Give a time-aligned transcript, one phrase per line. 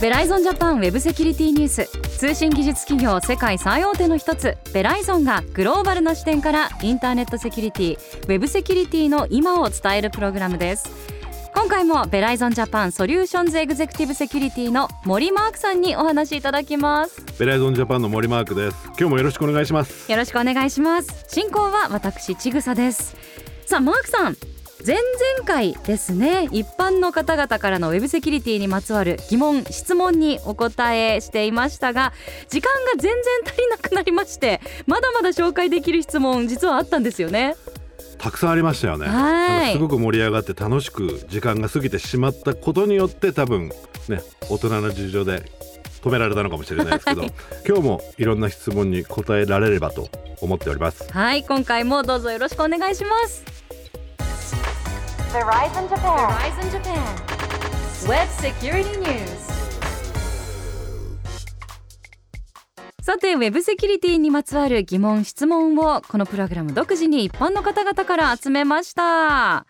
[0.00, 1.86] ベライゾンジャパンウェブセキュリティニュース
[2.18, 11.11] 通信技術企業世界最大手の一つベライゾンがグローバルな視点からインターネットセキュリティウェブセキュリティの今を伝えるプログラムです
[11.54, 17.24] 今回もベライゾンジャパンソリューションズエグゼクティブセキュリティの森マークさんにお話しいただきます。
[17.38, 18.76] ベライゾンジャパンの森マークです。
[18.88, 20.10] 今日もよろしくお願いします。
[20.10, 21.24] よろしくお願いします。
[21.28, 23.16] 進行は私ちぐさです。
[23.66, 24.36] さあマークさん
[24.84, 26.48] 前々回ですね。
[26.50, 32.12] 一般の方々からのウェブセキュリティにまつわる疑問質問にお答えしていましたが
[32.48, 33.12] 時間が全然
[33.46, 37.54] 足りなくなりましてまだまだ紹介できる質問実はあったんですよね
[38.22, 39.72] たくさんありましたよね。
[39.72, 43.72] すごく盛り上がって楽しく時間が過ぎてしまったことによって多分
[44.08, 45.42] ね大人の事情で
[46.02, 47.22] 止められたのかもしれないですけど
[47.66, 50.08] 今日もいろんな質問に答えられればと
[50.40, 51.12] 思っております。
[51.12, 53.42] はい今回もどうぞよろしくお願いします
[63.02, 69.66] さてウェブセキュリティにまつわる疑問質問をこのプログラム独自に一般の方々から集めました。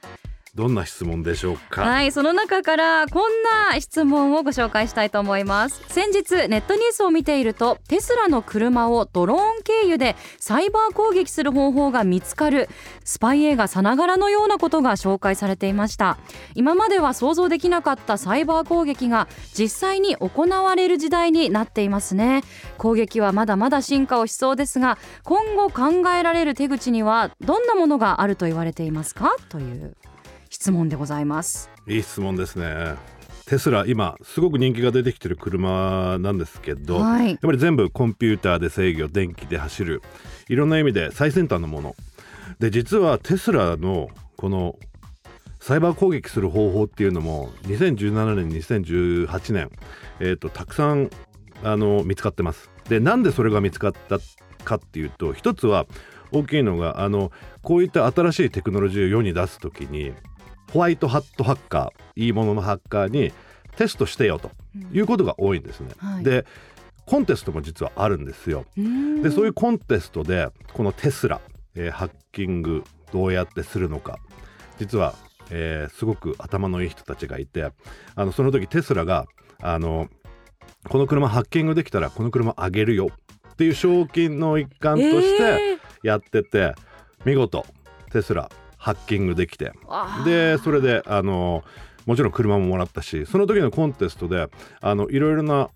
[0.55, 5.83] どんな質問でしょうか、はいその中からこんな質問をご紹介したいと思います。
[5.89, 12.69] 先日ネットニュースを見ているとテスラの車をドローン経由でサイバー攻撃する方法が見つかる
[13.03, 16.19] スパイ映画さながらのようなことが紹介されていました。
[16.55, 22.43] 今までは想像できなかったサイバー攻撃が実際に行われる時代になっていますね。
[22.77, 29.35] 攻撃はまだまだ進化をしそうですが今後考えられる手口にはどんなものがあると言われていますか？
[29.49, 29.97] という。
[30.53, 31.71] 質問でございます。
[31.89, 32.97] いい質問ですね。
[33.47, 37.31] テスラ今すごく人気が出てきてる車なんですけど、はい。
[37.31, 40.03] やっぱり全部コンピューターで制御電気で走る。
[40.51, 41.97] いろんな意味で最先端のもの。
[42.59, 44.79] で実はテスラのこの
[45.59, 49.71] サイバー攻撃する方法っていうのも2017年2018年、
[50.21, 51.09] えー、とたくさん
[51.65, 52.69] あの見つかってます。
[52.91, 54.19] でなんでそれが見つかった
[54.65, 55.87] かっていうと一つは
[56.31, 60.13] 大きいのがあのこういった新しいテクノロジーを世に出す時に
[60.71, 63.33] ホワイトハットハッカーいいもののハッカーに
[63.77, 64.51] テストしてよと
[64.93, 65.91] いうことが多いんですね。
[65.99, 66.47] はいで
[67.05, 68.65] コンテストも実はあるんですよ。
[69.23, 71.41] でそういうコンテストでこのテスラ、
[71.75, 74.19] えーハッキングどうやってするのか
[74.79, 75.15] 実は、
[75.51, 77.65] えーすごく頭のいい人たちがいて
[78.15, 79.27] あのその時テスラが
[79.61, 80.09] あの
[80.89, 83.09] この車ハッキングできたらこの車あげるよ
[83.53, 86.75] っていう賞金の一環としてえーやってて、
[87.25, 87.65] 見事
[88.13, 88.51] テスラ
[88.83, 89.73] ハッキングできて。
[90.25, 91.63] でそれであの
[92.05, 94.49] もちろん車ももらったしその時のコンテストで
[94.81, 95.71] あのいろいろな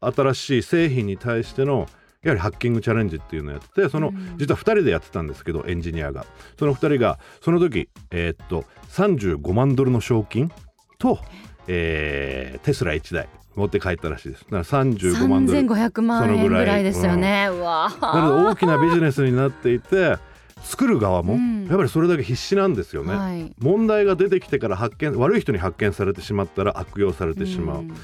[0.00, 1.88] 新しい製品に対しての
[2.22, 4.38] やはりハッキングチャレンジっていうのをやっててその、うん。
[4.38, 6.24] 実は2人でやってたんですけどエンジニアが。
[6.56, 10.52] その2人がその時えーっと35万ドルの賞金
[11.00, 11.18] と、
[11.66, 14.44] えーテスラ1台持って帰ったらしいです。
[14.44, 15.58] だから35万ドル。
[15.58, 17.48] 3500万円ぐらいですよね。
[17.50, 20.16] うわーなので大きなビジネスになっていて
[20.62, 21.66] 作る側もうん。
[21.66, 23.14] やっぱりそれだけ必死なんですよね。
[23.14, 23.54] はい。
[23.58, 27.94] 問題が出てきてから発見悪い人に発見されてしまったら悪用されてしまう、ん。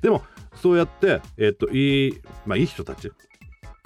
[0.00, 0.22] でも
[0.56, 3.10] そうやって、えっといい,、まあ、いい人たち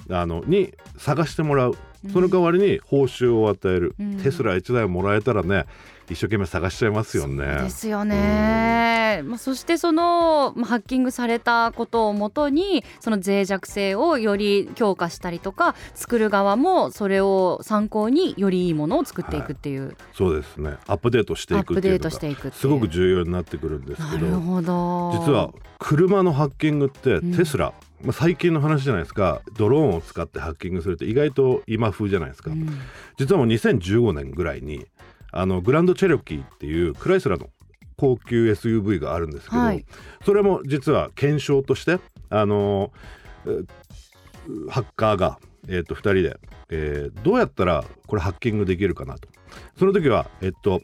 [0.09, 1.77] あのに探してもらう
[2.13, 4.17] その代わりに報酬を与える、うん。
[4.19, 5.67] テスラ1台もらえたらね
[6.09, 7.63] 一生懸命探しちゃいますよね。
[7.63, 20.77] ですよね、まあ、そしてそのまあハッキングされたことをもとにその脆弱性をより強化したりとか作る側もそれを参考によりいいものを作っていくっていう、そうですね。
[20.87, 22.51] アップデートしていくっていうのアップデートしていくっていう。
[22.51, 24.27] がすごく重要になってくるんですけど。
[24.27, 25.13] なるほど。
[25.27, 27.73] 実は車のハッキングってうんテスラ、
[28.03, 29.43] まあ、最近の話じゃないですか。
[29.57, 32.69] ドローンを使ってハッキングするって意外と今風じゃないですか、うん
[33.17, 34.87] 実はもう2015年ぐらいに
[35.33, 37.51] あのグランドチェロキーっていうクライスラーの
[37.97, 39.85] 高級 SUV があるんですけど、はい。
[40.25, 41.99] それも実は検証として
[42.31, 42.93] あの
[43.47, 43.63] え
[44.71, 46.37] ハッカーが、えっと2人で、
[46.71, 49.29] えーどうやったらこれハッキングできるかなと。
[49.79, 50.81] その時はえっと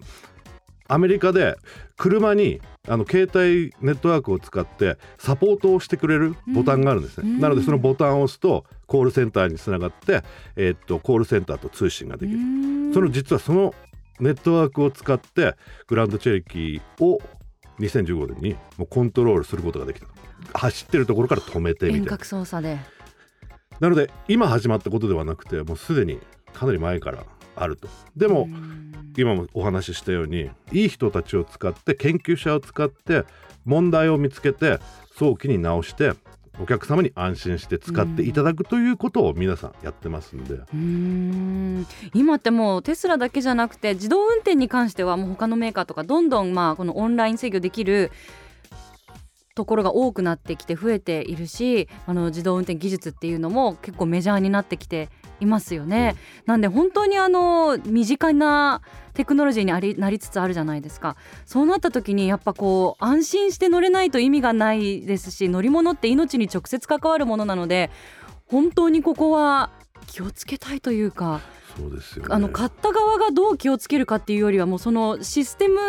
[0.88, 1.56] アメリカで
[1.96, 7.40] 車にあの携帯ネットワークを使ってサポートをしてくれるボタンがあるんですね、うん。
[7.40, 10.22] なのでそのボタンを押すとコールセンターにつながって、
[10.56, 12.94] えっとコールセンターと通信ができる、うん。
[12.94, 13.74] その実はその
[14.20, 15.54] ネットワークを使って
[15.86, 17.20] グランドチェルキーを
[17.80, 20.06] 2015年にもうコントロールすることができた。
[20.54, 22.78] 走ってるところから止めてみたいな遠隔操作で。
[23.80, 26.18] なので今始まったことではなくてもうすでに
[26.54, 27.24] かなり前から
[27.56, 27.88] あると。
[28.16, 28.92] でも、うん。
[29.16, 33.24] 今もお話ししたようにいい人たちを使って研究者を使って
[33.64, 34.78] 問題を見つけて
[35.16, 36.12] 早期に直して
[36.60, 41.86] お客様に安心して使っていただくということを皆さんやってますんで、うん。
[42.14, 48.10] 今ってもうテスラだけじゃなくて自動運転に関してはもう他のメーカーとかどんどんまあこのオンライン制御できる
[49.54, 55.08] ところが多くなってきて増えているしあの自動運転技術っていうのも結構メジャーになってきて
[55.40, 56.16] いますよね。
[56.46, 58.80] なんで本当にあの身近な
[59.14, 61.16] テクノロジーにありなりつつあるじゃないですか。
[61.44, 67.90] そうなった時にやっぱこう安心して乗れないと意味がないですし乗り物って命に直接関わるものなので
[68.46, 69.70] 本当にここは
[70.06, 71.40] 気をつけたいというか
[71.76, 72.34] そうですよね。
[72.34, 75.80] あの買った側がどう気をつけるかっていうよりはもうそのシステム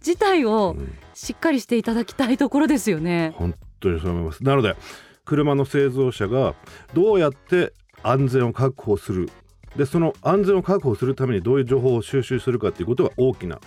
[0.00, 0.94] 自体をうん。
[1.16, 3.32] しっかりしていただきたいところですよね。
[3.36, 4.44] 本当にそう思います。
[4.44, 4.76] なので
[5.24, 6.54] 車の製造者が
[6.92, 7.72] どうやって
[8.08, 9.30] 安全を確保する。
[9.76, 13.60] でその安全を確保するためにどういう情報を収集するかっていうことが大きな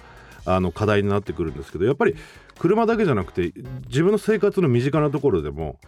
[0.45, 2.15] あの課題になってくるんですけどやっぱり
[2.57, 3.53] 車だけじゃなくて
[3.87, 5.79] 自分の生活の身近なところでも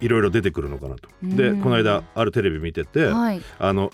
[0.00, 1.08] いろいろ出てくるのかなと。
[1.22, 1.60] でうん。
[1.60, 3.92] この間あるテレビ見てて、はい、あの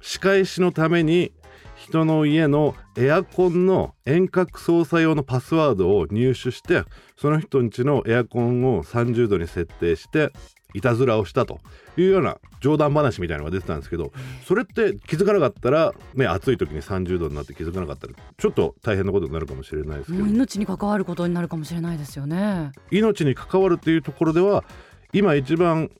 [0.00, 1.32] 仕返しのために
[1.74, 6.84] 人の家のエアコンの遠隔操作用のパスワードを入手して
[7.16, 10.32] その人ん家のエアコンを30度に設定して
[10.74, 11.60] いたずらをしたと
[11.96, 14.12] いうような冗談話みたいなのが出てたんですけど
[14.46, 20.26] それって気づかなかったら、ね、暑い時に30度になって気づかなかったらちょっと大変なことになるかもしれないですけど。
[20.26, 22.72] 命に関わることになるかもしれないですよね。
[22.90, 24.64] 命に関わるというところでは
[25.12, 25.90] 今一番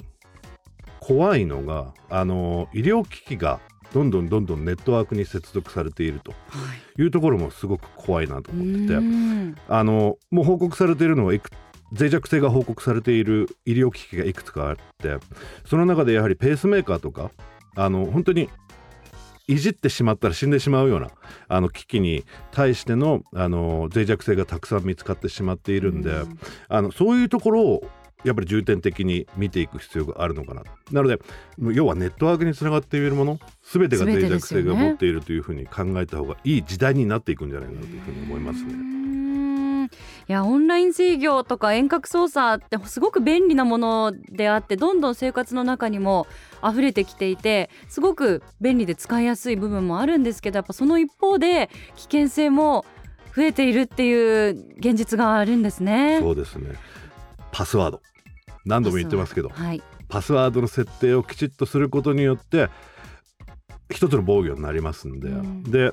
[1.01, 3.61] 怖いのがあの医療機器が
[3.95, 6.37] どんどんどんどんネットワークに接続されているとは
[6.99, 7.03] い。
[7.03, 8.95] いうところもすごく怖いなと思ってて。
[8.95, 9.55] うん。
[9.67, 11.51] あのもう報告されているのはいく
[11.93, 15.17] 脆弱性が報告されている医療機器がいくつかあって
[15.67, 17.31] その中でやはりペースメーカーとか
[17.77, 18.49] あの本当に
[19.49, 21.11] いじってしまったら死んでしまうような
[21.49, 26.39] あの機器に対してのあの脆弱性がたくさん見つかってしまっているんで、うん。
[26.69, 27.91] あのそういうところを
[28.25, 30.65] やっぱり重点的に見ていく必要があるのかな。
[30.93, 31.19] なので
[31.73, 38.98] 要はネットワークにつながっているもの全てが脆弱性が持っているというふうに考えた方がいい時代になっていくんじゃないかなというふうに思いますね。
[40.29, 46.27] んいやオンライン制御とか遠隔操作ってすごく便利なものであってどんどん生活の中にも
[46.63, 52.85] 溢れてきていてすごく便利で使いやすい部分もあるんですけどやっぱその一方で危険性も
[53.35, 56.19] 増えているっていう現実があるんですね。
[56.21, 56.75] そうですね。
[57.53, 58.03] パスワード。
[58.65, 62.69] 何度も言ってますけどはい、パスワードの設定をきちっとすることによって
[63.91, 65.63] 一つの防御になりますんで、うん。
[65.63, 65.93] で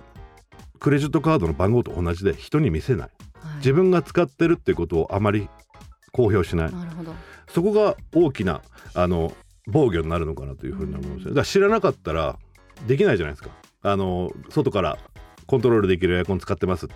[0.79, 3.09] クレジットカードの番号と同じで人に見せない
[3.57, 5.49] 自分が使ってるってことをあまり
[6.11, 6.71] 公表しない
[7.49, 8.61] そこが大きな
[8.93, 9.33] あの
[9.67, 11.29] 防御になるのかなというふうに思うんですよ。
[11.29, 12.37] だから知らなかったら
[12.87, 13.49] できないじゃないですか。
[13.81, 14.97] あの外から
[15.47, 16.87] コントロールできるエアコン使ってます。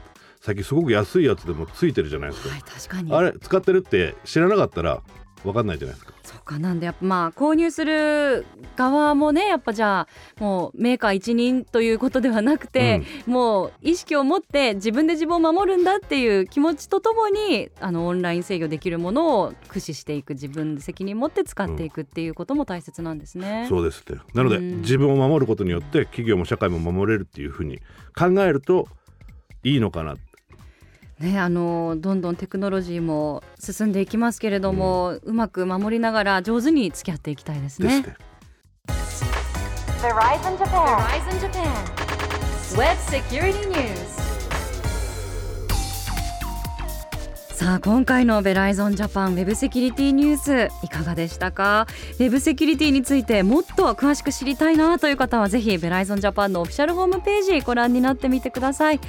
[0.42, 2.44] 最近すごく安いやつでもついてるじゃないです
[2.90, 2.96] か。
[2.96, 5.02] はいあれ使ってるって知らなかったら
[5.44, 6.14] 分かんないじゃないですか。
[6.24, 8.46] そうかなんでやっぱまあ購入する
[8.76, 23.66] 側もねやっぱじゃあもうメーカー一任ということではなくて、もう意識を持って自分で自分を守るんだっていう気持ちとともにあのオンライン制御できるものを駆使していく自分で責任持って使っていくっていうことも大切なんですね。
[23.70, 24.20] そうですね。
[24.34, 27.80] なので、うん自分を守ることによって企業も社会も守れるっていうふうに
[28.18, 28.88] 考えると
[29.64, 30.16] いいのかな。
[31.20, 38.04] ね、あのどんどんテクノロジーも進んでいきますけれども、うまく守りながら上手に付き合っていきたいですね。
[43.84, 44.19] ですね。
[47.60, 51.88] さあ今回のベライゾンジャパンウェブセキュリティニュースいかがでしたか？
[52.18, 59.02] ウェブセキュリティについてもっと詳しく知りたいなという方はぜひベライゾンジャパンのオフィシャルホームページご覧になってみてください。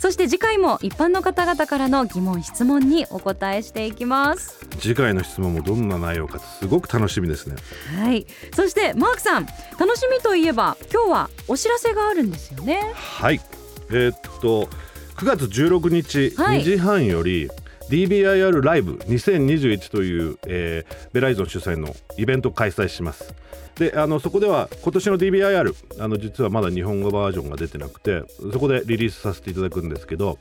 [0.00, 4.68] そして次回も一般の方々からの疑問質問にお答えしていきます。
[4.80, 7.56] 次回の質問もどんな内容かすごく楽しみですね。
[7.98, 8.26] はい。
[8.54, 9.46] そしてマークさん
[9.80, 12.82] 楽しみといえば今日はお知らせがあるんですよね。
[12.92, 13.40] はい。
[13.88, 14.68] えーっと
[15.16, 16.60] 9月16日はい。
[16.60, 17.48] 2時半より、
[17.90, 23.34] DBIR ライブ2021という、えーベライゾン主催のイベントを開催します。
[23.76, 28.22] であのそこでは今年の DBIR あの実はまだ日本語バージョンが出てなくて
[28.52, 30.38] そこでリリースさせていただくんですけど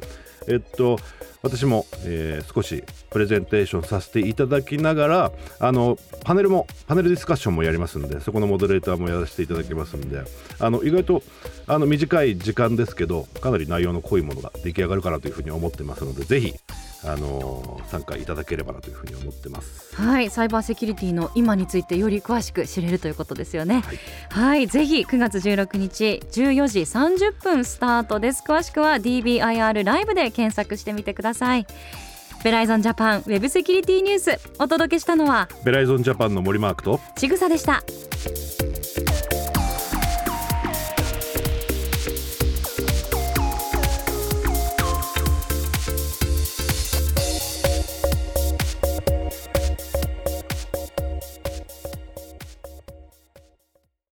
[0.47, 0.97] えっと
[1.41, 10.21] 私も、えー少しプレゼンテーションさせていただきながらあのパネルもパネルディスカッションもやりますんでそこのモデレーターもやらせていただきますんで
[10.59, 11.23] あの意外と
[11.67, 16.53] あの短い時間ですけどかなり内容の濃いものが出来上がるかなというふうに思ってますのでぜひ
[17.05, 19.95] あの参加いただければなというふうに思ってます。
[19.95, 23.83] はい、サイバーセキュリティの今についてより詳しく知れるということですよね。
[23.83, 28.43] はいはい、ぜひ9月16日14時30分スタートです。
[28.45, 31.67] 詳しくは DBIR ライブで検索してみてください。
[32.43, 37.81] ベライゾンジャパンウェブセキュリティニュースお届けしたのはベライゾンジャパンの森マークとちぐさでした